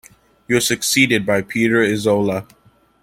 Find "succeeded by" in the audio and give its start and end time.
0.67-1.43